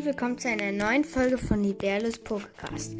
herzlich 0.00 0.14
willkommen 0.14 0.38
zu 0.38 0.48
einer 0.48 0.72
neuen 0.72 1.04
Folge 1.04 1.36
von 1.36 1.62
Liberlos 1.62 2.16
Podcast. 2.16 2.96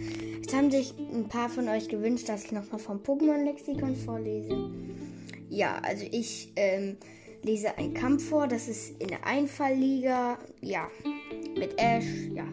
Es 0.47 0.54
haben 0.54 0.71
sich 0.71 0.93
ein 0.99 1.29
paar 1.31 1.49
von 1.49 1.67
euch 1.67 1.88
gewünscht, 1.88 2.29
dass 2.29 2.45
ich 2.45 2.53
nochmal 2.53 2.79
vom 2.79 2.99
Pokémon-Lexikon 2.99 3.97
vorlese. 3.97 4.71
Ja, 5.49 5.78
also 5.78 6.05
ich 6.10 6.53
ähm, 6.56 6.99
lese 7.42 7.78
einen 7.78 7.95
Kampf 7.95 8.28
vor, 8.28 8.49
das 8.49 8.69
ist 8.69 9.01
in 9.01 9.09
der 9.09 9.27
Einfallliga, 9.27 10.37
ja, 10.60 10.88
mit 11.56 11.73
Ash, 11.78 12.05
ja. 12.35 12.45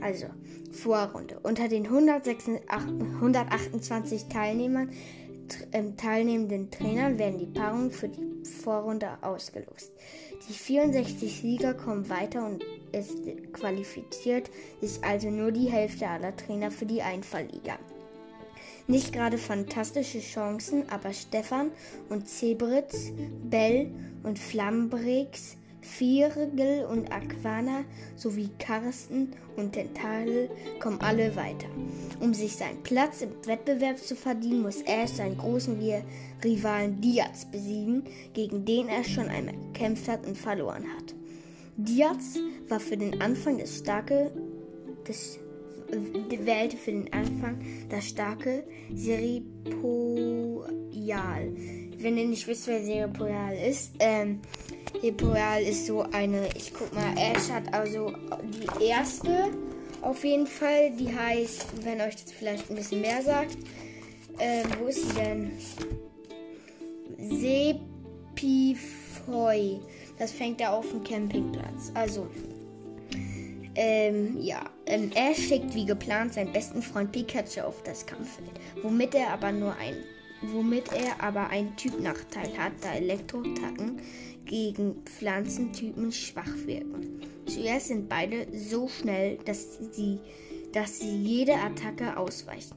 Also, 0.00 0.28
Vorrunde. 0.72 1.38
Unter 1.42 1.68
den 1.68 1.84
126, 1.84 2.64
128 2.70 4.24
Teilnehmern 4.28 4.88
ähm, 5.72 5.96
teilnehmenden 5.96 6.70
Trainern 6.70 7.18
werden 7.18 7.38
die 7.38 7.46
Paarungen 7.46 7.90
für 7.90 8.08
die 8.08 8.44
Vorrunde 8.44 9.08
ausgelost. 9.22 9.92
Die 10.48 10.52
64 10.52 11.40
Sieger 11.40 11.74
kommen 11.74 12.08
weiter 12.08 12.44
und 12.44 12.64
es 12.90 13.14
qualifiziert 13.52 14.50
sich 14.80 15.02
also 15.04 15.30
nur 15.30 15.52
die 15.52 15.70
Hälfte 15.70 16.08
aller 16.08 16.36
Trainer 16.36 16.70
für 16.70 16.86
die 16.86 17.02
Einfallliga. 17.02 17.78
Nicht 18.88 19.12
gerade 19.12 19.38
fantastische 19.38 20.20
Chancen, 20.20 20.88
aber 20.90 21.12
Stefan 21.12 21.70
und 22.08 22.28
Zebritz, 22.28 23.12
Bell 23.44 23.90
und 24.24 24.38
Flambrix 24.38 25.56
Viergel 25.82 26.86
und 26.86 27.12
Aquana 27.12 27.84
sowie 28.16 28.48
Karsten 28.58 29.32
und 29.56 29.72
Tentakel 29.72 30.48
kommen 30.80 31.00
alle 31.00 31.34
weiter. 31.36 31.66
Um 32.20 32.32
sich 32.32 32.56
seinen 32.56 32.82
Platz 32.82 33.20
im 33.20 33.30
Wettbewerb 33.44 33.98
zu 33.98 34.14
verdienen, 34.14 34.62
muss 34.62 34.80
Ash 34.82 35.10
seinen 35.10 35.36
großen 35.36 35.78
Rivalen 36.42 37.00
Diaz 37.00 37.44
besiegen, 37.50 38.04
gegen 38.32 38.64
den 38.64 38.88
er 38.88 39.04
schon 39.04 39.28
einmal 39.28 39.56
gekämpft 39.72 40.08
hat 40.08 40.24
und 40.26 40.38
verloren 40.38 40.84
hat. 40.96 41.14
Diaz 41.76 42.38
war 42.68 42.80
für 42.80 42.96
den 42.96 43.20
Anfang 43.20 43.58
das 43.58 43.78
starke, 43.78 44.30
des, 45.08 45.40
wählte 45.90 46.76
für 46.76 46.92
den 46.92 47.12
Anfang 47.12 47.60
das 47.88 48.06
starke 48.08 48.64
Seripoial. 48.94 49.42
Wenn 51.98 52.16
ihr 52.18 52.28
nicht 52.28 52.46
wisst, 52.46 52.68
wer 52.68 52.84
Seripoial 52.84 53.56
ist, 53.56 53.94
ähm, 53.98 54.40
Hippoal 55.00 55.62
ist 55.62 55.86
so 55.86 56.02
eine, 56.12 56.48
ich 56.56 56.72
guck 56.72 56.92
mal, 56.94 57.14
Ash 57.16 57.48
hat 57.50 57.72
also 57.72 58.12
die 58.44 58.84
erste 58.84 59.50
auf 60.02 60.24
jeden 60.24 60.46
Fall. 60.46 60.90
Die 60.92 61.14
heißt, 61.14 61.84
wenn 61.84 62.00
euch 62.00 62.16
das 62.16 62.32
vielleicht 62.32 62.70
ein 62.70 62.76
bisschen 62.76 63.00
mehr 63.00 63.22
sagt, 63.22 63.56
äh, 64.38 64.64
wo 64.78 64.86
ist 64.86 65.08
sie 65.08 65.14
denn? 65.14 65.52
Sepifoi. 68.34 69.80
Das 70.18 70.32
fängt 70.32 70.60
da 70.60 70.72
auf 70.72 70.88
dem 70.90 71.02
Campingplatz. 71.04 71.92
Also, 71.94 72.26
ähm, 73.74 74.38
ja. 74.40 74.60
Ähm, 74.86 75.10
er 75.14 75.34
schickt 75.34 75.74
wie 75.74 75.86
geplant 75.86 76.34
seinen 76.34 76.52
besten 76.52 76.82
Freund 76.82 77.12
Pikachu 77.12 77.60
auf 77.62 77.82
das 77.84 78.04
Kampffeld, 78.04 78.50
womit 78.82 79.14
er 79.14 79.30
aber 79.30 79.52
nur 79.52 79.74
ein, 79.76 79.94
womit 80.42 80.92
er 80.92 81.22
aber 81.22 81.48
einen 81.50 81.76
Typnachteil 81.76 82.58
hat, 82.58 82.72
da 82.82 82.94
Elektrotacken 82.94 84.00
gegen 84.44 85.02
Pflanzentypen 85.04 86.12
schwach 86.12 86.54
wirken. 86.66 87.20
Zuerst 87.46 87.88
sind 87.88 88.08
beide 88.08 88.46
so 88.56 88.88
schnell, 88.88 89.38
dass 89.44 89.78
sie, 89.92 90.18
dass 90.72 91.00
sie 91.00 91.16
jede 91.16 91.54
Attacke 91.54 92.16
ausweichen. 92.16 92.76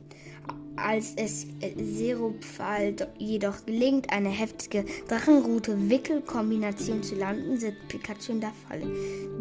Als 0.78 1.14
es 1.16 1.48
Seropfal 1.78 2.94
jedoch 3.18 3.66
gelingt, 3.66 4.12
eine 4.12 4.28
heftige 4.28 4.84
Drachenrute-Wickel-Kombination 5.08 7.02
zu 7.02 7.16
landen, 7.16 7.58
sitzt 7.58 7.88
Pikachu 7.88 8.34
in 8.34 8.42
der 8.42 8.52
Falle. 8.68 8.86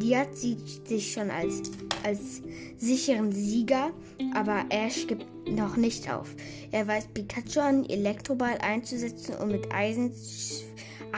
Diaz 0.00 0.40
sieht 0.40 0.86
sich 0.86 1.12
schon 1.12 1.30
als, 1.30 1.62
als 2.04 2.40
sicheren 2.76 3.32
Sieger, 3.32 3.90
aber 4.32 4.64
Ash 4.68 5.08
gibt 5.08 5.26
noch 5.48 5.76
nicht 5.76 6.08
auf. 6.12 6.36
Er 6.70 6.86
weist 6.86 7.12
Pikachu 7.14 7.58
an, 7.60 7.84
Elektroball 7.84 8.58
einzusetzen 8.58 9.34
und 9.34 9.50
mit 9.50 9.72
Eisen 9.74 10.12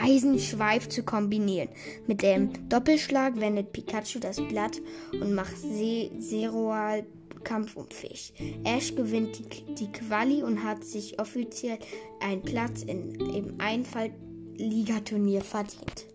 Eisenschweif 0.01 0.89
zu 0.89 1.03
kombinieren. 1.03 1.69
Mit 2.07 2.21
dem 2.21 2.69
Doppelschlag 2.69 3.39
wendet 3.39 3.71
Pikachu 3.71 4.19
das 4.19 4.37
Blatt 4.41 4.81
und 5.13 5.33
macht 5.33 5.57
Se 5.57 6.09
Seroal 6.19 7.05
kampfunfähig. 7.43 8.33
Ash 8.65 8.93
gewinnt 8.95 9.39
die, 9.39 9.75
die 9.75 9.91
Quali 9.91 10.43
und 10.43 10.63
hat 10.63 10.83
sich 10.83 11.19
offiziell 11.19 11.79
einen 12.19 12.41
Platz 12.41 12.83
in, 12.83 13.15
im 13.33 13.55
Einfall-Ligaturnier 13.59 15.41
verdient. 15.41 16.07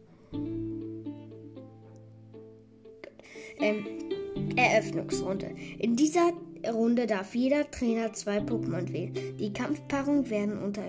Ähm, 3.59 3.87
Eröffnungsrunde. 4.57 5.55
In 5.79 5.97
dieser 5.97 6.33
Runde 6.71 7.07
darf 7.07 7.35
jeder 7.35 7.71
Trainer 7.71 8.13
zwei 8.13 8.39
Pokémon 8.39 8.93
wählen. 8.93 9.37
Die 9.39 9.53
Kampfpaarungen 9.53 10.31
werden 10.31 10.59
unter 10.59 10.83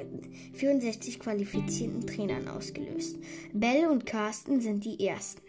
64 0.53 1.19
qualifizierten 1.19 2.05
Trainern 2.05 2.47
ausgelöst. 2.47 3.17
Bell 3.53 3.87
und 3.87 4.05
Carsten 4.05 4.61
sind 4.61 4.85
die 4.85 5.05
ersten. 5.05 5.41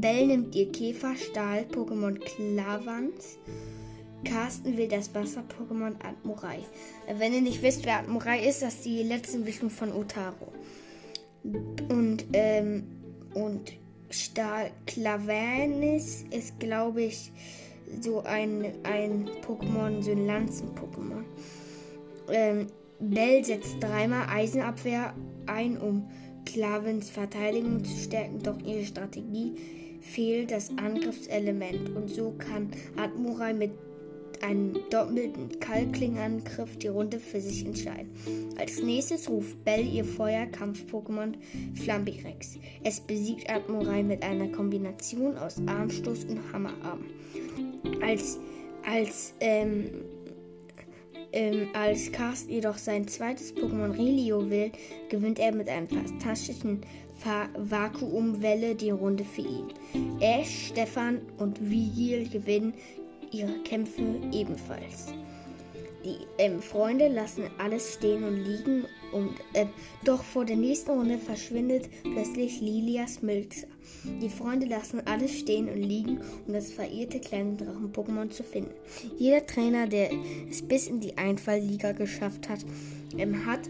Bell 0.00 0.26
nimmt 0.26 0.54
ihr 0.54 0.72
Käfer-Stahl-Pokémon 0.72 2.18
Klavans. 2.18 3.38
Carsten 4.24 4.76
will 4.76 4.88
das 4.88 5.14
Wasser-Pokémon 5.14 5.94
Admurai. 6.04 6.58
Wenn 7.18 7.32
ihr 7.32 7.40
nicht 7.40 7.62
wisst, 7.62 7.84
wer 7.86 8.00
Admurai 8.00 8.46
ist, 8.46 8.62
das 8.62 8.74
ist 8.74 8.84
die 8.84 9.02
letzte 9.02 9.38
Entwicklung 9.38 9.70
von 9.70 9.92
Otaro. 9.92 10.52
Und, 11.88 12.26
ähm, 12.32 12.84
und 13.34 13.72
Stahl 14.10 14.72
Clavanis 14.86 16.24
ist, 16.30 16.58
glaube 16.58 17.02
ich, 17.02 17.32
so 18.00 18.22
ein, 18.22 18.64
ein 18.84 19.28
Pokémon, 19.46 20.02
so 20.02 20.10
ein 20.10 20.26
Lanzen-Pokémon. 20.26 21.24
Ähm, 22.30 22.66
Bell 23.00 23.44
setzt 23.44 23.82
dreimal 23.82 24.26
Eisenabwehr 24.28 25.14
ein, 25.46 25.78
um 25.78 26.08
Klavens 26.44 27.10
Verteidigung 27.10 27.84
zu 27.84 27.96
stärken, 27.96 28.42
doch 28.42 28.58
ihre 28.64 28.84
Strategie 28.84 29.54
fehlt 30.00 30.50
das 30.50 30.70
Angriffselement 30.76 31.94
und 31.94 32.08
so 32.08 32.32
kann 32.38 32.70
Admurai 32.96 33.52
mit 33.52 33.70
einem 34.42 34.78
doppelten 34.90 35.60
Kalkling-Angriff 35.60 36.78
die 36.78 36.88
Runde 36.88 37.20
für 37.20 37.40
sich 37.40 37.64
entscheiden. 37.66 38.10
Als 38.58 38.82
nächstes 38.82 39.28
ruft 39.28 39.62
Bell 39.64 39.86
ihr 39.86 40.04
Feuerkampf-Pokémon 40.04 41.34
Flambirex. 41.74 42.58
Es 42.82 43.00
besiegt 43.00 43.50
Admurai 43.50 44.02
mit 44.02 44.22
einer 44.22 44.48
Kombination 44.48 45.36
aus 45.36 45.56
Armstoß 45.66 46.24
und 46.24 46.40
Hammerarm. 46.52 47.04
Als, 48.02 48.38
als, 48.86 49.34
ähm, 49.40 49.90
ähm, 51.32 51.68
als 51.74 52.10
Cast 52.12 52.50
jedoch 52.50 52.76
sein 52.76 53.06
zweites 53.06 53.54
Pokémon 53.54 53.92
Relio 53.92 54.48
will, 54.50 54.72
gewinnt 55.08 55.38
er 55.38 55.54
mit 55.54 55.68
einem 55.68 55.88
fantastischen 55.88 56.80
Vakuumwelle 57.56 58.74
die 58.74 58.90
Runde 58.90 59.24
für 59.24 59.42
ihn. 59.42 59.68
Ash, 60.20 60.68
Stefan 60.68 61.20
und 61.38 61.60
Vigil 61.70 62.28
gewinnen 62.28 62.74
ihre 63.30 63.58
Kämpfe 63.62 64.02
ebenfalls. 64.32 65.12
Die 66.04 66.16
ähm, 66.38 66.60
Freunde 66.60 67.08
lassen 67.08 67.44
alles 67.58 67.94
stehen 67.94 68.24
und 68.24 68.36
liegen 68.36 68.86
und 69.12 69.34
äh, 69.54 69.66
doch 70.04 70.22
vor 70.22 70.44
der 70.44 70.56
nächsten 70.56 70.90
Runde 70.90 71.18
verschwindet 71.18 71.88
plötzlich 72.02 72.60
Lilias 72.60 73.22
Milzer. 73.22 73.68
Die 74.20 74.28
Freunde 74.28 74.66
lassen 74.66 75.02
alles 75.06 75.38
stehen 75.38 75.68
und 75.68 75.82
liegen, 75.82 76.20
um 76.46 76.52
das 76.52 76.72
verirrte 76.72 77.20
kleine 77.20 77.56
Drachen-Pokémon 77.56 78.30
zu 78.30 78.42
finden. 78.42 78.72
Jeder 79.18 79.46
Trainer, 79.46 79.86
der 79.86 80.10
es 80.48 80.62
bis 80.62 80.86
in 80.86 81.00
die 81.00 81.18
Einfallliga 81.18 81.92
geschafft 81.92 82.48
hat, 82.48 82.64
ähm, 83.16 83.46
hat 83.46 83.60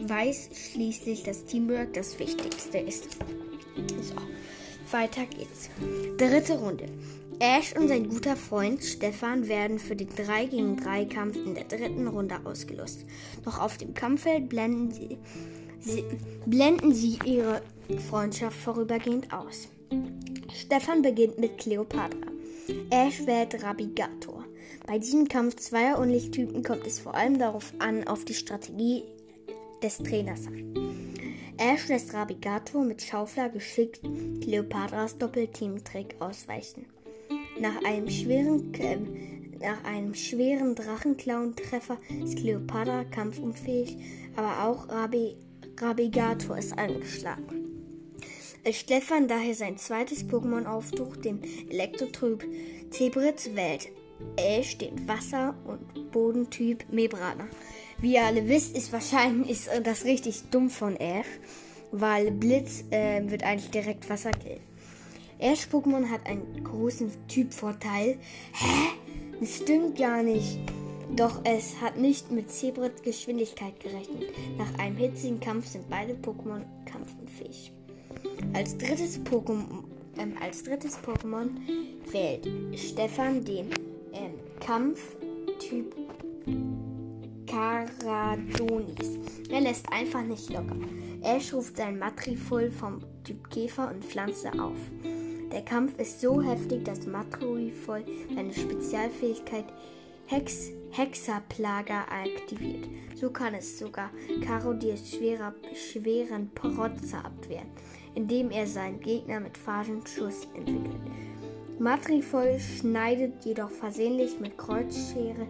weiß 0.00 0.50
schließlich, 0.72 1.22
dass 1.22 1.44
Teamwork 1.44 1.92
das 1.94 2.18
Wichtigste 2.18 2.78
ist. 2.78 3.16
So, 4.02 4.14
weiter 4.90 5.24
geht's. 5.26 5.70
Dritte 6.18 6.58
Runde. 6.58 6.86
Ash 7.42 7.74
und 7.74 7.88
sein 7.88 8.06
guter 8.10 8.36
Freund 8.36 8.84
Stefan 8.84 9.48
werden 9.48 9.78
für 9.78 9.96
den 9.96 10.10
3 10.14 10.44
gegen 10.44 10.76
3 10.76 11.06
Kampf 11.06 11.36
in 11.36 11.54
der 11.54 11.64
dritten 11.64 12.06
Runde 12.06 12.38
ausgelost. 12.44 13.06
Doch 13.46 13.58
auf 13.58 13.78
dem 13.78 13.94
Kampffeld 13.94 14.50
blenden 14.50 14.90
sie, 14.90 15.16
sie, 15.78 16.04
blenden 16.44 16.92
sie 16.92 17.18
ihre 17.24 17.62
Freundschaft 18.10 18.58
vorübergehend 18.58 19.32
aus. 19.32 19.68
Stefan 20.52 21.00
beginnt 21.00 21.38
mit 21.38 21.56
Cleopatra. 21.56 22.28
Ash 22.90 23.26
wählt 23.26 23.62
Rabigator. 23.64 24.44
Bei 24.86 24.98
diesem 24.98 25.26
Kampf 25.26 25.56
zweier 25.56 25.98
Unlichttypen 25.98 26.62
kommt 26.62 26.86
es 26.86 27.00
vor 27.00 27.14
allem 27.14 27.38
darauf 27.38 27.72
an, 27.78 28.06
auf 28.06 28.26
die 28.26 28.34
Strategie 28.34 29.04
des 29.82 29.96
Trainers 29.96 30.46
an. 30.46 30.74
Ash 31.56 31.88
lässt 31.88 32.12
Rabigator 32.12 32.84
mit 32.84 33.00
Schaufler 33.00 33.48
geschickt 33.48 34.02
Cleopatras 34.42 35.16
Doppelteam-Trick 35.16 36.16
ausweichen. 36.18 36.84
Nach 37.60 37.84
einem 37.84 38.08
schweren, 38.08 38.72
äh, 38.72 38.96
nach 39.60 39.84
einem 39.84 40.14
schweren 40.14 40.74
Drachenklauen-Treffer 40.74 41.98
ist 42.24 42.38
Cleopatra 42.38 43.04
kampfunfähig, 43.04 43.98
aber 44.34 44.64
auch 44.64 44.88
Rabi, 44.88 45.36
Rabigator 45.78 46.56
ist 46.56 46.78
angeschlagen. 46.78 47.44
Als 48.64 48.76
Stefan 48.76 49.28
daher 49.28 49.54
sein 49.54 49.76
zweites 49.76 50.26
Pokémon 50.26 50.64
auftaucht, 50.64 51.26
den 51.26 51.42
Elektrotyp 51.68 52.46
Zebritz, 52.88 53.50
wählt 53.52 53.88
Ash 54.36 54.78
den 54.78 55.06
Wasser- 55.06 55.54
und 55.66 56.10
Bodentyp 56.12 56.90
Mebrana. 56.90 57.46
Wie 58.00 58.14
ihr 58.14 58.24
alle 58.24 58.48
wisst, 58.48 58.74
ist 58.74 58.90
wahrscheinlich 58.90 59.50
ist 59.50 59.70
das 59.82 60.06
richtig 60.06 60.44
dumm 60.50 60.70
von 60.70 60.96
Ash, 60.96 61.26
weil 61.92 62.30
Blitz 62.30 62.84
äh, 62.90 63.22
wird 63.30 63.42
eigentlich 63.42 63.70
direkt 63.70 64.08
Wasser 64.08 64.30
killen. 64.30 64.69
Ash 65.40 65.66
Pokémon 65.66 66.08
hat 66.08 66.26
einen 66.26 66.62
großen 66.62 67.10
Typvorteil. 67.28 68.18
Hä? 68.52 68.90
Das 69.40 69.56
stimmt 69.56 69.98
gar 69.98 70.22
nicht. 70.22 70.58
Doch 71.16 71.40
es 71.44 71.80
hat 71.80 71.96
nicht 71.96 72.30
mit 72.30 72.50
Zebrats 72.50 73.02
Geschwindigkeit 73.02 73.80
gerechnet. 73.80 74.30
Nach 74.58 74.78
einem 74.78 74.96
hitzigen 74.96 75.40
Kampf 75.40 75.66
sind 75.66 75.88
beide 75.88 76.12
Pokémon 76.14 76.62
kampfunfähig. 76.84 77.72
Als 78.52 78.76
drittes 78.76 79.18
Pokémon, 79.20 79.84
ähm, 80.18 80.34
als 80.40 80.62
drittes 80.62 80.98
Pokémon 80.98 81.50
wählt 82.12 82.46
Stefan 82.78 83.44
den 83.44 83.70
ähm, 84.12 84.34
Kampftyp 84.60 85.96
Karadonis. 87.46 89.18
Er 89.48 89.62
lässt 89.62 89.90
einfach 89.90 90.22
nicht 90.22 90.50
locker. 90.50 90.76
Ash 91.22 91.52
ruft 91.52 91.76
sein 91.76 91.98
Matrifol 91.98 92.70
vom 92.70 93.00
Typ 93.24 93.50
Käfer 93.50 93.90
und 93.90 94.04
Pflanze 94.04 94.52
auf. 94.52 94.78
Der 95.52 95.62
Kampf 95.62 95.98
ist 95.98 96.20
so 96.20 96.40
heftig, 96.40 96.84
dass 96.84 97.06
Matrifol 97.06 98.04
seine 98.34 98.52
Spezialfähigkeit 98.52 99.64
Hex 100.26 100.70
Hexaplager 100.92 102.04
aktiviert. 102.10 102.88
So 103.14 103.30
kann 103.30 103.54
es 103.54 103.78
sogar 103.78 104.10
Karodiers 104.44 105.10
schwerer, 105.10 105.54
schweren 105.74 106.50
Protzer 106.54 107.24
abwehren, 107.24 107.68
indem 108.14 108.50
er 108.50 108.66
seinen 108.66 109.00
Gegner 109.00 109.40
mit 109.40 109.56
Phasenschuss 109.56 110.48
entwickelt. 110.54 111.00
Matrifol 111.78 112.58
schneidet 112.58 113.44
jedoch 113.44 113.70
versehentlich 113.70 114.38
mit 114.38 114.58
Kreuzschere 114.58 115.46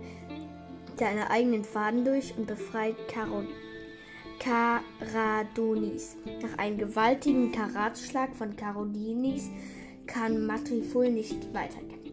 seine 0.98 1.30
eigenen 1.30 1.64
Faden 1.64 2.04
durch 2.04 2.34
und 2.36 2.46
befreit 2.46 2.96
Karo 3.08 3.42
Karadonis. 4.38 6.16
Nach 6.42 6.56
einem 6.58 6.78
gewaltigen 6.78 7.52
Karatschlag 7.52 8.34
von 8.36 8.56
Karodinis 8.56 9.50
kann 10.12 10.44
Matrifol 10.46 11.10
nicht 11.10 11.54
weiterkämpfen. 11.54 12.12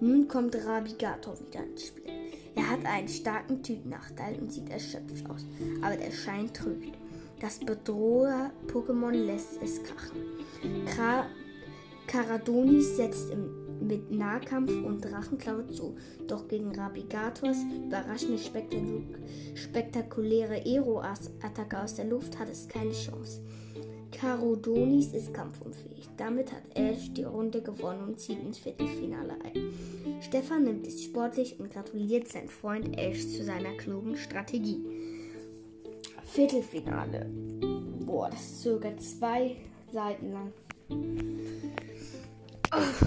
Nun 0.00 0.28
kommt 0.28 0.56
Rabigator 0.64 1.34
wieder 1.40 1.64
ins 1.64 1.88
Spiel. 1.88 2.04
Er 2.54 2.70
hat 2.70 2.86
einen 2.86 3.08
starken 3.08 3.62
Typnachteil 3.62 4.38
und 4.40 4.52
sieht 4.52 4.70
erschöpft 4.70 5.28
aus, 5.28 5.44
aber 5.82 5.96
der 5.96 6.12
Schein 6.12 6.52
trügt. 6.52 6.96
Das 7.40 7.58
Bedroher-Pokémon 7.58 9.10
lässt 9.10 9.60
es 9.62 9.82
krachen. 9.82 10.20
Kra 10.86 11.26
Karadonis 12.06 12.96
setzt 12.96 13.30
im, 13.30 13.88
mit 13.88 14.10
Nahkampf 14.10 14.70
und 14.70 15.04
Drachenklaue 15.04 15.66
zu, 15.68 15.96
doch 16.28 16.46
gegen 16.46 16.74
Rabigators 16.74 17.56
überraschende 17.86 18.38
spektakuläre 19.54 20.62
Aero-Attacke 20.64 21.82
aus 21.82 21.94
der 21.94 22.04
Luft 22.04 22.38
hat 22.38 22.50
es 22.50 22.68
keine 22.68 22.92
Chance. 22.92 23.40
Karodonis 24.20 25.12
ist 25.12 25.34
kampfunfähig. 25.34 26.08
Damit 26.16 26.52
hat 26.52 26.62
Ash 26.74 27.12
die 27.12 27.24
Runde 27.24 27.60
gewonnen 27.60 28.04
und 28.08 28.20
zieht 28.20 28.40
ins 28.40 28.58
Viertelfinale 28.58 29.34
ein. 29.44 29.72
Stefan 30.20 30.64
nimmt 30.64 30.86
es 30.86 31.02
sportlich 31.02 31.58
und 31.58 31.72
gratuliert 31.72 32.28
seinen 32.28 32.48
Freund 32.48 32.96
Ash 32.98 33.20
zu 33.28 33.44
seiner 33.44 33.72
klugen 33.76 34.16
Strategie. 34.16 34.80
Viertelfinale. 36.24 37.26
Boah, 38.06 38.30
das 38.30 38.40
ist 38.40 38.62
sogar 38.62 38.96
zwei 38.98 39.56
Seiten 39.92 40.32
lang. 40.32 40.52
Oh. 42.72 43.06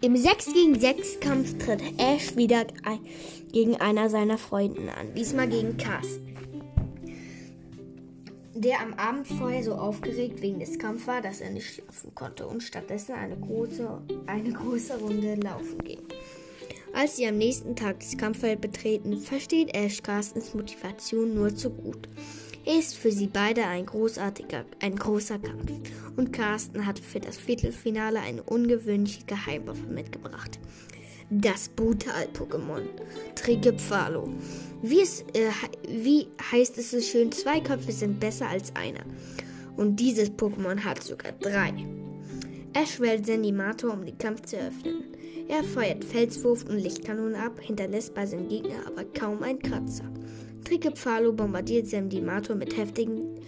Im 0.00 0.16
6 0.16 0.52
gegen 0.52 0.78
6 0.78 1.20
Kampf 1.20 1.56
tritt 1.58 1.82
Ash 1.98 2.36
wieder 2.36 2.66
gegen 3.52 3.76
einer 3.76 4.10
seiner 4.10 4.36
Freunde 4.36 4.92
an, 4.92 5.14
diesmal 5.14 5.48
gegen 5.48 5.78
Carsten 5.78 6.33
der 8.54 8.80
am 8.80 8.94
Abend 8.94 9.26
vorher 9.26 9.62
so 9.62 9.74
aufgeregt 9.74 10.40
wegen 10.40 10.60
des 10.60 10.78
Kampfes 10.78 11.06
war, 11.06 11.20
dass 11.20 11.40
er 11.40 11.50
nicht 11.50 11.74
schlafen 11.74 12.14
konnte 12.14 12.46
und 12.46 12.62
stattdessen 12.62 13.12
eine 13.12 13.36
große, 13.36 14.02
eine 14.26 14.52
große 14.52 14.98
Runde 14.98 15.34
laufen 15.34 15.78
ging. 15.78 16.02
Als 16.92 17.16
sie 17.16 17.26
am 17.26 17.36
nächsten 17.36 17.74
Tag 17.74 17.98
das 17.98 18.16
Kampffeld 18.16 18.60
betreten, 18.60 19.18
versteht 19.18 19.74
Ash 19.74 20.00
Carstens 20.00 20.54
Motivation 20.54 21.34
nur 21.34 21.54
zu 21.54 21.70
gut. 21.70 22.08
Er 22.64 22.78
ist 22.78 22.96
für 22.96 23.10
sie 23.10 23.26
beide 23.26 23.66
ein 23.66 23.84
großartiger, 23.84 24.64
ein 24.80 24.96
großer 24.96 25.38
Kampf 25.40 25.72
und 26.16 26.32
Carsten 26.32 26.86
hat 26.86 27.00
für 27.00 27.20
das 27.20 27.36
Viertelfinale 27.36 28.20
eine 28.20 28.44
ungewöhnliche 28.44 29.24
Geheimwaffe 29.26 29.86
mitgebracht. 29.86 30.60
Das 31.30 31.68
Brutal-Pokémon 31.70 32.82
Trigepfalo. 33.34 34.28
Wie, 34.82 35.00
es, 35.00 35.22
äh, 35.32 35.50
wie 35.88 36.28
heißt 36.52 36.76
es 36.78 36.90
so 36.90 37.00
schön, 37.00 37.32
zwei 37.32 37.60
Köpfe 37.60 37.92
sind 37.92 38.20
besser 38.20 38.48
als 38.48 38.74
einer. 38.76 39.04
Und 39.76 39.96
dieses 39.96 40.30
Pokémon 40.30 40.78
hat 40.78 41.02
sogar 41.02 41.32
drei. 41.32 41.72
Ash 42.74 43.00
wählt 43.00 43.26
Sendimator, 43.26 43.92
um 43.92 44.04
den 44.04 44.18
Kampf 44.18 44.42
zu 44.42 44.56
eröffnen. 44.56 45.04
Er 45.48 45.62
feuert 45.62 46.04
Felswurf 46.04 46.64
und 46.64 46.78
Lichtkanonen 46.78 47.36
ab, 47.36 47.60
hinterlässt 47.60 48.14
bei 48.14 48.26
seinem 48.26 48.48
Gegner 48.48 48.86
aber 48.86 49.04
kaum 49.04 49.42
einen 49.42 49.60
Kratzer. 49.60 50.04
Trikepfalo 50.64 51.32
bombardiert 51.32 51.86
Sendimator 51.86 52.56
mit 52.56 52.76
heftigen 52.76 53.40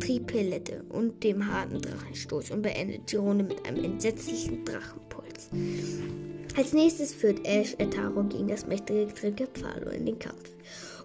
Tripellette 0.00 0.84
und 0.88 1.22
dem 1.22 1.46
harten 1.46 1.80
Drachenstoß 1.80 2.52
und 2.52 2.62
beendet 2.62 3.10
die 3.12 3.16
Runde 3.16 3.44
mit 3.44 3.66
einem 3.66 3.84
entsetzlichen 3.84 4.64
Drachenpuls. 4.64 5.50
Als 6.60 6.74
nächstes 6.74 7.14
führt 7.14 7.46
Ash 7.46 7.74
Etaro 7.78 8.22
gegen 8.24 8.48
das 8.48 8.66
mächtige 8.66 9.06
Trikepfalo 9.14 9.92
in 9.92 10.04
den 10.04 10.18
Kampf. 10.18 10.50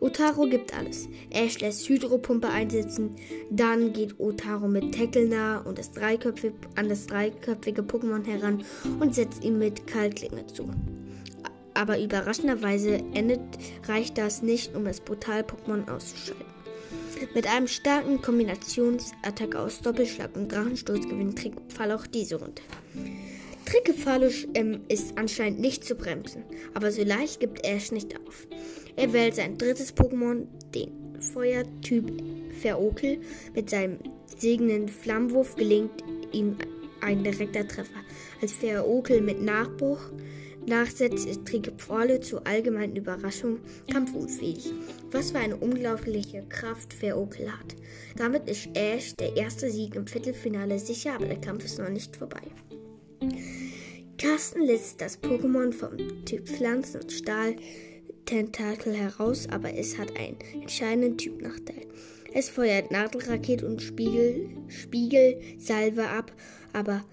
Otaro 0.02 0.50
gibt 0.50 0.78
alles. 0.78 1.08
Ash 1.30 1.62
lässt 1.62 1.88
Hydropumpe 1.88 2.50
einsetzen. 2.50 3.16
Dann 3.50 3.94
geht 3.94 4.20
Otaro 4.20 4.68
mit 4.68 4.94
Tackle 4.94 5.30
nah 5.30 5.60
und 5.60 5.80
das 5.80 5.92
an 6.76 6.90
das 6.90 7.08
dreiköpfige 7.08 7.84
Pokémon 7.84 8.26
heran 8.26 8.66
und 9.00 9.16
setzt 9.16 9.46
ihm 9.46 9.58
mit 9.58 9.88
Kaltklinge 9.88 10.46
zu. 10.48 10.70
Aber 11.74 12.02
überraschenderweise 12.02 12.96
endet, 13.14 13.40
reicht 13.88 14.18
das 14.18 14.42
nicht, 14.42 14.76
um 14.76 14.84
das 14.84 15.00
Brutal-Pokémon 15.00 15.90
auszuschalten. 15.90 16.46
Mit 17.34 17.48
einem 17.48 17.70
starken 17.70 18.22
Kombinationsattack 18.22 19.56
aus 19.56 19.80
Doppelschlag 19.80 20.36
und 20.36 20.52
Drachenstoß 20.52 21.08
gewinnt 21.08 21.40
Trickpfahl 21.40 21.94
auch 21.94 22.06
diese 22.08 22.42
Runde. 22.42 22.62
Trickepfahl 23.66 24.32
ähm, 24.54 24.82
ist 24.88 25.18
anscheinend 25.18 25.60
nicht 25.60 25.84
zu 25.84 25.96
bremsen, 25.96 26.44
aber 26.74 26.92
so 26.92 27.04
leicht 27.04 27.40
gibt 27.40 27.66
Ash 27.66 27.92
nicht 27.92 28.16
auf. 28.20 28.48
Er 28.96 29.12
wählt 29.12 29.36
sein 29.36 29.58
drittes 29.58 29.96
Pokémon, 29.96 30.48
den 30.74 30.92
Feuertyp 31.20 32.12
Verokel. 32.62 33.20
Mit 33.54 33.70
seinem 33.70 34.00
segnenden 34.38 34.88
Flammenwurf 34.88 35.56
gelingt 35.56 36.04
ihm 36.32 36.58
ein 37.02 37.24
direkter 37.24 37.68
Treffer. 37.68 38.02
Als 38.42 38.54
Verokel 38.54 39.22
mit 39.22 39.42
Nachbruch 39.42 40.12
nachsetzt, 40.66 41.28
ist 41.28 41.46
Trigepfale 41.46 42.20
zur 42.22 42.46
allgemeinen 42.48 42.96
Überraschung 42.96 43.60
kampfunfähig. 43.92 44.72
Was 45.12 45.32
für 45.32 45.40
eine 45.40 45.58
unglaubliche 45.58 46.44
Kraft 46.50 46.94
Verokel 46.94 47.52
hat. 47.52 47.76
Damit 48.18 48.50
ist 48.50 48.70
Ash 48.74 49.14
der 49.16 49.36
erste 49.36 49.70
Sieg 49.70 49.96
im 49.96 50.08
Viertelfinale 50.08 50.80
sicher, 50.80 51.16
aber 51.16 51.26
der 51.26 51.42
Kampf 51.42 51.66
ist 51.66 51.80
noch 51.80 51.90
nicht 51.90 52.16
vorbei. 52.16 52.42
Carsten 54.18 54.62
lässt 54.62 55.02
das 55.02 55.22
Pokémon 55.22 55.74
vom 55.74 55.98
Typ 56.26 56.48
Pflanzen 56.48 57.02
und 57.02 57.12
Stahl 57.12 57.56
Tentakel 58.26 58.94
heraus, 58.94 59.48
aber 59.50 59.74
es 59.74 59.98
hat 59.98 60.16
einen 60.18 60.38
entscheidenden 60.62 61.18
Typnachteil. 61.18 61.86
Es 62.34 62.50
feuert 62.50 62.92
Nadelrakete 62.92 63.68
und 63.68 63.82
Spiegel, 63.82 64.50
Spiegelsalve 64.68 66.08
ab, 66.08 66.32
aber 66.74 67.04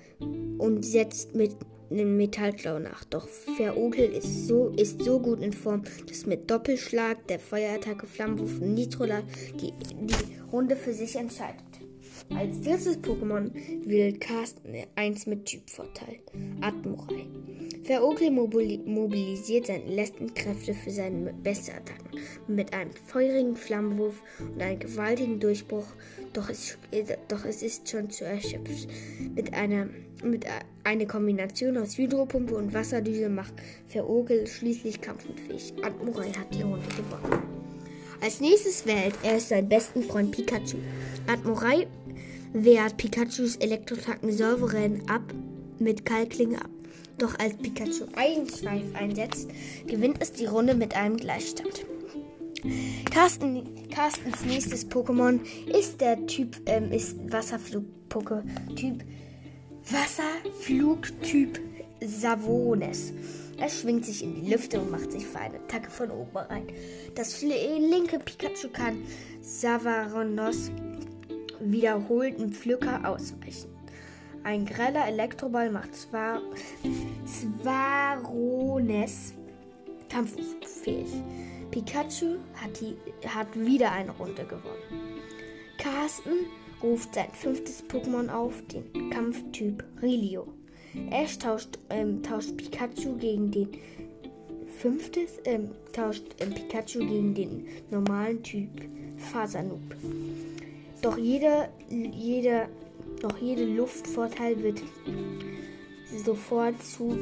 und 0.59 0.85
setzt 0.85 1.35
mit 1.35 1.57
einem 1.91 2.17
Metallklau 2.17 2.79
nach. 2.79 3.05
Doch 3.05 3.29
Verogel 3.29 4.11
ist 4.13 4.47
so, 4.47 4.69
ist 4.71 5.03
so 5.03 5.21
gut 5.21 5.43
in 5.43 5.53
Form, 5.53 5.83
dass 6.07 6.27
mit 6.27 6.51
Doppelschlag, 6.51 7.27
der 7.27 7.39
Feuerattacke, 7.39 8.07
Flammenwurf 8.07 8.61
und 8.61 8.75
Nitrola 8.75 9.23
die, 9.61 9.73
die 9.73 10.41
Runde 10.51 10.77
für 10.77 10.93
sich 10.93 11.17
entscheidet. 11.17 11.72
Als 12.37 12.61
drittes 12.61 12.99
Pokémon 12.99 13.51
will 13.85 14.19
Carsten 14.19 14.75
eins 14.97 15.27
mit 15.27 15.45
Typvorteil. 15.47 16.19
Admurai. 16.61 17.27
Verokel 17.85 18.31
mobilisiert 18.31 19.67
seine 19.67 19.85
letzten 19.87 20.33
Kräfte 20.35 20.73
für 20.73 20.91
seine 20.91 21.33
beste 21.33 21.73
Attacken 21.73 22.21
mit 22.47 22.73
einem 22.73 22.93
feurigen 23.07 23.57
Flammenwurf 23.57 24.23
und 24.39 24.63
einem 24.63 24.79
gewaltigen 24.79 25.41
Durchbruch, 25.41 25.87
doch 26.33 26.49
es, 26.49 26.79
doch 27.29 27.45
es 27.45 27.63
ist 27.63 27.89
schon 27.89 28.09
zu 28.11 28.25
erschöpft. 28.25 28.89
Mit 29.35 29.53
einer 29.53 29.89
mit 30.23 30.47
einer 30.85 31.07
Kombination 31.07 31.77
aus 31.77 31.99
Hydropumpe 31.99 32.55
und 32.55 32.73
Wasserdüse 32.73 33.29
macht 33.29 33.55
Verokel 33.89 34.47
schließlich 34.47 35.01
kampfunfähig. 35.01 35.75
Admurai 35.83 36.31
hat 36.31 36.55
die 36.55 36.63
Runde 36.63 36.87
gewonnen. 36.97 37.43
Als 38.23 38.41
nächstes 38.41 38.87
wählt 38.87 39.17
er 39.25 39.41
seinen 39.41 39.69
besten 39.69 40.05
Freund 40.05 40.31
Pikachu. 40.31 40.77
Admurai 41.27 41.89
wehrt 42.53 42.97
Pikachus 42.97 43.57
Elektrotacken 43.57 44.33
souverän 44.33 45.09
ab 45.09 45.23
mit 45.79 46.05
Kalklinge 46.05 46.61
ab. 46.61 46.71
Doch 47.19 47.39
als 47.39 47.57
Pikachu 47.57 48.07
Eigenschweif 48.17 48.85
einsetzt, 48.95 49.49
gewinnt 49.87 50.17
es 50.21 50.33
die 50.33 50.47
Runde 50.47 50.75
mit 50.75 50.97
einem 50.97 51.17
Gleichstand. 51.17 51.85
Carsten, 53.11 53.89
Carstens 53.91 54.45
nächstes 54.45 54.89
Pokémon 54.89 55.41
ist 55.67 56.01
der 56.01 56.27
Typ, 56.27 56.57
ähm, 56.67 56.93
ist 56.93 57.17
Wasserflug-Typ 57.31 59.05
Wasserflugtyp 59.91 61.61
Savones. 62.01 63.13
Er 63.59 63.69
schwingt 63.69 64.05
sich 64.05 64.23
in 64.23 64.35
die 64.35 64.51
Lüfte 64.51 64.81
und 64.81 64.91
macht 64.91 65.13
sich 65.13 65.27
für 65.27 65.39
eine 65.39 65.57
Attacke 65.57 65.91
von 65.91 66.11
oben 66.11 66.37
rein. 66.37 66.67
Das 67.15 67.43
linke 67.43 68.19
Pikachu 68.19 68.69
kann 68.73 69.03
Savaronos 69.41 70.71
wiederholten 71.71 72.53
Pflücker 72.53 73.09
ausweichen. 73.09 73.71
Ein 74.45 74.67
greller 74.67 75.07
Elektroball 75.07 75.71
macht 75.71 75.95
Zwar 75.95 76.43
Svarones 77.27 79.35
kampffähig. 80.09 81.07
Pikachu 81.71 82.39
hat, 82.55 82.81
die, 82.81 82.97
hat 83.27 83.47
wieder 83.55 83.93
eine 83.93 84.11
Runde 84.11 84.45
gewonnen. 84.45 85.21
Carsten 85.79 86.47
ruft 86.83 87.15
sein 87.15 87.29
fünftes 87.33 87.83
Pokémon 87.89 88.29
auf, 88.29 88.63
den 88.67 89.11
Kampftyp 89.11 89.83
Rilio. 90.03 90.49
Ash 91.11 91.39
tauscht, 91.39 91.79
ähm, 91.89 92.23
tauscht 92.23 92.57
Pikachu 92.57 93.17
gegen 93.17 93.51
den 93.51 93.69
fünftes, 94.79 95.41
ähm, 95.45 95.71
tauscht 95.93 96.25
ähm, 96.41 96.53
Pikachu 96.53 96.99
gegen 96.99 97.35
den 97.35 97.67
normalen 97.91 98.43
Typ 98.43 98.69
Fasanoob. 99.17 99.81
Doch 101.03 101.19
jeder, 101.19 101.69
jeder, 101.91 102.69
doch 103.21 103.37
jede 103.39 103.65
Luftvorteil 103.65 104.63
wird 104.63 104.81
sofort 106.25 106.81
zu, 106.83 107.19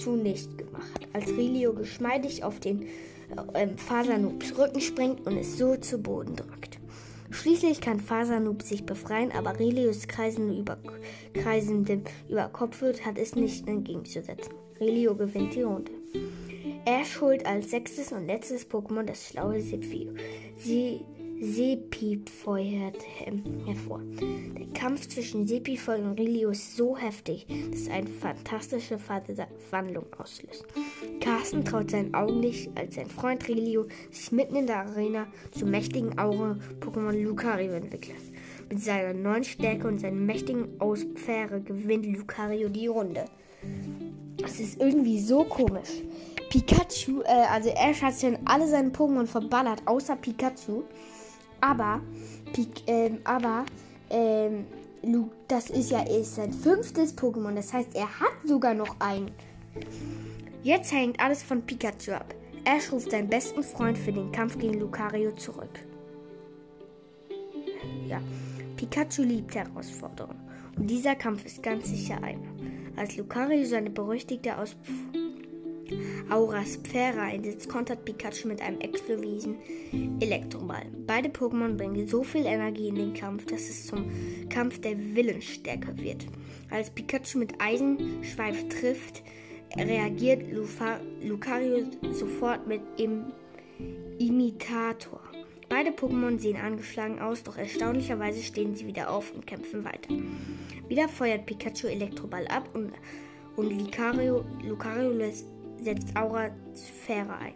zunicht 0.00 0.56
gemacht, 0.56 1.08
als 1.12 1.28
Rilio 1.28 1.72
geschmeidig 1.72 2.44
auf 2.44 2.60
den 2.60 2.82
äh, 3.54 3.68
Fasanoops 3.76 4.56
Rücken 4.56 4.80
springt 4.80 5.26
und 5.26 5.36
es 5.36 5.58
so 5.58 5.76
zu 5.76 5.98
Boden 5.98 6.36
drückt. 6.36 6.78
Schließlich 7.30 7.80
kann 7.80 8.00
Fasanoob 8.00 8.62
sich 8.62 8.86
befreien, 8.86 9.32
aber 9.32 9.58
Relios 9.58 10.06
kreisende 10.06 10.56
über, 10.56 10.78
kreisendem 11.34 12.04
Überkopfwirt 12.28 13.04
hat 13.04 13.18
es 13.18 13.34
nicht 13.34 13.68
entgegenzusetzen. 13.68 14.54
Relio 14.80 15.14
gewinnt 15.14 15.54
die 15.54 15.62
Runde. 15.62 15.92
Ash 16.86 17.20
holt 17.20 17.44
als 17.44 17.70
sechstes 17.70 18.12
und 18.12 18.26
letztes 18.26 18.70
Pokémon 18.70 19.02
das 19.02 19.26
schlaue 19.26 19.60
Zipfio. 19.60 20.12
Sie 20.56 21.00
Sepi 21.40 22.20
feuert 22.42 22.98
hervor. 23.64 24.00
Der 24.20 24.66
Kampf 24.74 25.06
zwischen 25.08 25.46
Sepifoy 25.46 26.00
und 26.00 26.18
Rilio 26.18 26.50
ist 26.50 26.76
so 26.76 26.96
heftig, 26.96 27.46
dass 27.70 27.86
er 27.86 27.94
eine 27.94 28.08
fantastische 28.08 28.98
Verwandlung 28.98 30.06
auslöst. 30.18 30.64
Carsten 31.20 31.64
traut 31.64 31.92
seinen 31.92 32.12
Augen 32.14 32.40
nicht, 32.40 32.70
als 32.76 32.96
sein 32.96 33.08
Freund 33.08 33.46
Rilio 33.46 33.86
sich 34.10 34.32
mitten 34.32 34.56
in 34.56 34.66
der 34.66 34.86
Arena 34.86 35.28
zum 35.52 35.70
mächtigen 35.70 36.18
Aura-Pokémon 36.18 37.22
Lucario 37.22 37.72
entwickelt. 37.72 38.16
Mit 38.68 38.82
seiner 38.82 39.14
neuen 39.14 39.44
Stärke 39.44 39.86
und 39.86 40.00
seinen 40.00 40.26
mächtigen 40.26 40.80
Auspfäre 40.80 41.60
gewinnt 41.60 42.06
Lucario 42.06 42.68
die 42.68 42.88
Runde. 42.88 43.26
Das 44.38 44.58
ist 44.58 44.80
irgendwie 44.80 45.20
so 45.20 45.44
komisch. 45.44 46.02
Pikachu, 46.50 47.22
äh, 47.22 47.46
also 47.50 47.68
Ash 47.70 48.02
hat 48.02 48.18
schon 48.18 48.38
alle 48.44 48.66
seine 48.66 48.90
Pokémon 48.90 49.26
verballert, 49.26 49.82
außer 49.84 50.16
Pikachu. 50.16 50.82
Aber, 51.60 52.00
ähm, 52.86 53.18
aber, 53.24 53.64
ähm, 54.10 54.66
Luke, 55.02 55.34
das 55.48 55.70
ist 55.70 55.90
ja 55.90 56.04
erst 56.06 56.36
sein 56.36 56.52
fünftes 56.52 57.16
Pokémon. 57.16 57.54
Das 57.54 57.72
heißt, 57.72 57.94
er 57.94 58.20
hat 58.20 58.32
sogar 58.44 58.74
noch 58.74 58.96
einen. 59.00 59.30
Jetzt 60.62 60.92
hängt 60.92 61.20
alles 61.20 61.42
von 61.42 61.62
Pikachu 61.62 62.12
ab. 62.12 62.34
Ash 62.64 62.92
ruft 62.92 63.10
seinen 63.10 63.28
besten 63.28 63.62
Freund 63.62 63.96
für 63.96 64.12
den 64.12 64.32
Kampf 64.32 64.58
gegen 64.58 64.80
Lucario 64.80 65.32
zurück. 65.32 65.78
Ja, 68.06 68.20
Pikachu 68.76 69.22
liebt 69.22 69.54
Herausforderungen. 69.54 70.40
Und 70.76 70.88
dieser 70.88 71.14
Kampf 71.14 71.44
ist 71.44 71.62
ganz 71.62 71.88
sicher 71.88 72.22
einer. 72.22 72.48
Als 72.96 73.16
Lucario 73.16 73.64
seine 73.64 73.90
berüchtigte 73.90 74.58
Aus 74.58 74.76
Auras 76.30 76.76
Pfera 76.76 77.22
einsetzt, 77.22 77.68
kontert 77.68 78.04
Pikachu 78.04 78.48
mit 78.48 78.60
einem 78.60 78.80
explosiven 78.80 79.56
Elektroball. 80.20 80.86
Beide 81.06 81.28
Pokémon 81.28 81.76
bringen 81.76 82.06
so 82.06 82.22
viel 82.22 82.46
Energie 82.46 82.88
in 82.88 82.96
den 82.96 83.14
Kampf, 83.14 83.46
dass 83.46 83.62
es 83.62 83.86
zum 83.86 84.10
Kampf 84.48 84.80
der 84.80 84.98
Willensstärke 84.98 85.96
wird. 85.98 86.26
Als 86.70 86.90
Pikachu 86.90 87.38
mit 87.38 87.54
Eisenschweif 87.60 88.68
trifft, 88.68 89.22
reagiert 89.76 90.50
Lufa 90.52 91.00
Lucario 91.22 91.86
sofort 92.12 92.66
mit 92.66 92.80
dem 92.98 93.32
Imitator. 94.18 95.20
Beide 95.68 95.90
Pokémon 95.90 96.38
sehen 96.38 96.56
angeschlagen 96.56 97.20
aus, 97.20 97.42
doch 97.42 97.58
erstaunlicherweise 97.58 98.42
stehen 98.42 98.74
sie 98.74 98.86
wieder 98.86 99.10
auf 99.10 99.32
und 99.34 99.46
kämpfen 99.46 99.84
weiter. 99.84 100.14
Wieder 100.88 101.08
feuert 101.08 101.44
Pikachu 101.46 101.88
Elektroball 101.88 102.46
ab 102.48 102.70
und, 102.74 102.92
und 103.56 103.78
Lucario, 103.78 104.44
Lucario 104.64 105.10
lässt 105.10 105.46
setzt 105.82 106.16
Aura 106.16 106.50
Sphäre 106.74 107.36
ein. 107.36 107.54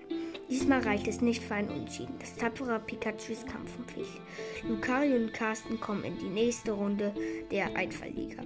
Diesmal 0.50 0.83
reicht 0.83 1.09
es 1.09 1.21
nicht 1.21 1.43
für 1.43 1.55
ein 1.55 1.69
Unentschieden. 1.71 2.14
Das 2.19 2.37
tapfere 2.37 2.79
Pikachu 2.79 3.33
ist 3.33 3.47
kampfunfähig. 3.47 4.21
Lucario 4.69 5.17
und 5.17 5.33
Carsten 5.33 5.81
kommen 5.81 6.05
in 6.05 6.19
die 6.19 6.29
nächste 6.29 6.73
Runde 6.73 7.14
der 7.50 7.75
Einfallliga. 7.75 8.43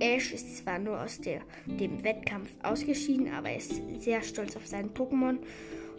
Ash 0.00 0.32
ist 0.32 0.58
zwar 0.58 0.78
nur 0.78 1.00
aus 1.00 1.20
der, 1.20 1.42
dem 1.66 2.02
Wettkampf 2.02 2.50
ausgeschieden, 2.62 3.32
aber 3.32 3.50
er 3.50 3.56
ist 3.58 3.82
sehr 3.98 4.22
stolz 4.22 4.56
auf 4.56 4.66
seinen 4.66 4.94
Pokémon 4.94 5.38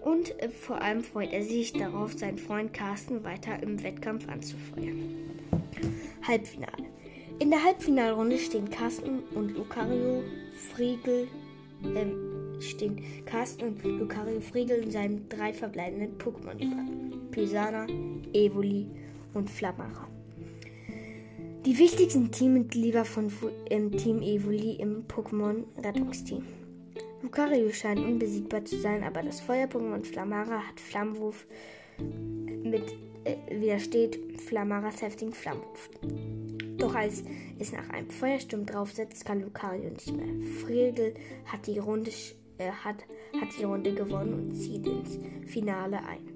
und 0.02 0.38
äh, 0.42 0.50
vor 0.50 0.82
allem 0.82 1.04
freut 1.04 1.32
er 1.32 1.44
sich 1.44 1.72
darauf, 1.72 2.14
seinen 2.14 2.38
Freund 2.38 2.74
Carsten 2.74 3.24
weiter 3.24 3.62
im 3.62 3.82
Wettkampf 3.84 4.28
anzufeuern. 4.28 5.16
Halbfinale. 6.28 6.86
In 7.40 7.50
der 7.50 7.64
Halbfinalrunde 7.64 8.38
stehen 8.38 8.70
Carsten 8.70 9.20
und 9.36 9.56
Lucario, 9.56 10.24
Friegel, 10.74 11.28
ähm, 11.96 12.43
stehen 12.60 13.02
Carsten 13.26 13.68
und 13.68 13.84
Lucario 13.84 14.42
Friedel 14.42 14.84
in 14.84 14.92
seinen 14.92 15.30
drei 15.30 15.54
verbleibenden 15.54 16.18
Pokémon 16.18 16.56
über. 16.56 17.32
Pisana, 17.32 17.88
Evoli 18.34 18.88
und 19.34 19.50
Flamara. 19.50 20.08
Die 21.66 21.78
wichtigsten 21.78 22.30
Teammitglieder 22.30 23.06
von 23.06 23.32
im 23.70 23.92
Team 23.92 24.22
Evoli 24.22 24.76
im 24.76 25.06
Pokémon-Rettungsteam. 25.08 26.44
Lucario 27.22 27.72
scheint 27.72 28.00
unbesiegbar 28.00 28.66
zu 28.66 28.78
sein, 28.82 29.02
aber 29.04 29.24
das 29.24 29.40
Feuer-Pokémon 29.40 30.04
Flamara 30.04 30.60
hat 30.68 30.80
Flammenwurf 30.80 31.46
mit 32.64 32.94
äh, 33.24 33.38
widersteht 33.50 34.42
Flamaras 34.42 35.02
heftigen 35.02 35.34
Flammenwurf. 35.34 35.90
Doch 36.78 36.96
als 36.96 37.24
es 37.60 37.72
nach 37.72 37.90
einem 37.92 38.10
Feuersturm 38.10 38.66
draufsetzt, 38.66 39.24
kann 39.24 39.42
Lucario 39.42 39.90
nicht 39.90 40.12
mehr. 40.12 40.50
Friedel 40.66 41.14
hat 41.46 41.66
die 41.66 41.80
Runde 41.80 42.12
äh, 42.64 42.72
hat, 42.72 43.06
hat 43.40 43.50
die 43.58 43.64
Runde 43.64 43.94
gewonnen 43.94 44.34
und 44.34 44.54
zieht 44.54 44.86
ins 44.88 45.20
Finale 45.46 45.98
ein. 45.98 46.34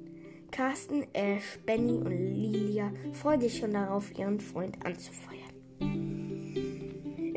Carsten, 0.51 1.05
Ash, 1.13 1.60
Benny 1.65 1.98
und 1.98 2.12
Lilia 2.12 2.91
freuen 3.13 3.41
sich 3.41 3.57
schon 3.57 3.74
darauf, 3.74 4.17
ihren 4.17 4.39
Freund 4.39 4.77
anzufeuern. 4.86 5.38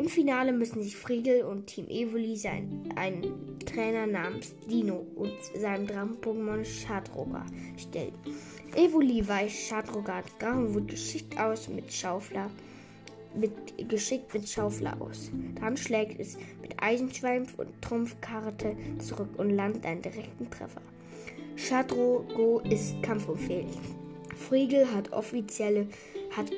Im 0.00 0.09
Finale 0.09 0.52
müssen 0.52 0.82
sich 0.82 0.97
Friegel 0.97 1.42
und 1.44 1.66
Team 1.66 1.87
Evoli 1.88 2.37
sein, 2.37 2.88
einen 2.97 3.59
Trainer 3.66 4.06
namens 4.06 4.54
Dino 4.66 5.06
und 5.16 5.35
seinem 5.54 5.87
Drachen-Pokémon 5.87 6.64
Shadroga 6.64 7.44
stellen. 7.76 8.14
Evoli 8.75 9.28
weicht 9.28 9.68
Shadroga 9.68 10.16
als 10.16 10.38
Drachenwut 10.38 10.88
geschickt 10.88 11.38
aus 11.38 11.68
mit 11.68 11.92
Schaufler 11.92 12.50
mit, 13.34 13.88
geschickt 13.88 14.32
mit 14.34 14.49
Schaufler 14.49 14.96
aus. 15.00 15.30
Dann 15.60 15.76
schlägt 15.76 16.20
es 16.20 16.37
mit 16.60 16.75
Eisenschweif 16.82 17.58
und 17.58 17.68
Trumpfkarte 17.82 18.76
zurück 18.99 19.30
und 19.37 19.50
landet 19.50 19.84
einen 19.84 20.02
direkten 20.02 20.50
Treffer. 20.50 20.82
Shadrogo 21.56 22.60
ist 22.60 23.02
kampfunfähig. 23.02 23.78
Friegel 24.49 24.87
hat, 24.94 25.12
offizielle, 25.12 25.87
hat 26.37 26.50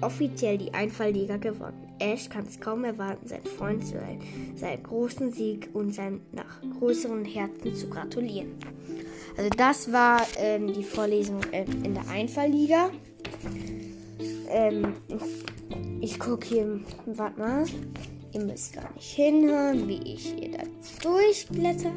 offiziell 0.00 0.58
die 0.58 0.74
Einfallliga 0.74 1.36
gewonnen. 1.36 1.88
Ash 2.00 2.28
kann 2.28 2.46
es 2.46 2.58
kaum 2.58 2.84
erwarten, 2.84 3.28
seinen 3.28 3.44
Freund 3.44 3.84
zu 3.84 3.92
sein, 3.92 4.20
seinen 4.56 4.82
großen 4.82 5.32
Sieg 5.32 5.68
und 5.74 5.94
seinem 5.94 6.22
nach 6.32 6.60
größeren 6.78 7.24
Herzen 7.24 7.74
zu 7.74 7.88
gratulieren. 7.88 8.56
Also 9.36 9.50
das 9.56 9.92
war 9.92 10.26
ähm, 10.38 10.72
die 10.72 10.82
Vorlesung 10.82 11.40
äh, 11.52 11.64
in 11.84 11.94
der 11.94 12.08
Einfallliga. 12.08 12.90
Ähm, 14.48 14.94
ich 16.00 16.18
gucke 16.18 16.46
hier, 16.46 16.80
warte 17.06 17.38
mal. 17.38 17.64
Ihr 18.32 18.40
müsst 18.42 18.74
gar 18.74 18.92
nicht 18.94 19.12
hinhören, 19.12 19.88
wie 19.88 20.00
ich 20.14 20.34
hier 20.38 20.52
da 20.52 20.62
durchblätter. 21.02 21.92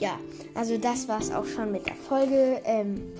Ja, 0.00 0.18
also 0.54 0.76
das 0.76 1.08
war 1.08 1.20
es 1.20 1.30
auch 1.30 1.46
schon 1.46 1.72
mit 1.72 1.86
der 1.86 1.94
Folge. 1.94 2.60
Ähm, 2.64 3.12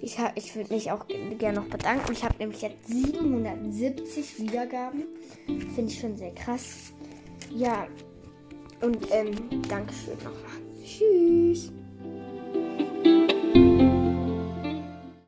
ich 0.00 0.18
ich 0.34 0.56
würde 0.56 0.74
mich 0.74 0.90
auch 0.90 1.06
gerne 1.38 1.60
noch 1.60 1.68
bedanken. 1.68 2.12
Ich 2.12 2.24
habe 2.24 2.34
nämlich 2.38 2.62
jetzt 2.62 2.88
770 2.88 4.40
Wiedergaben. 4.40 5.04
Finde 5.46 5.92
ich 5.92 6.00
schon 6.00 6.16
sehr 6.16 6.34
krass. 6.34 6.92
Ja, 7.54 7.86
und 8.82 8.98
ähm, 9.10 9.62
Dankeschön 9.68 10.16
nochmal. 10.18 10.60
Tschüss. 10.84 11.72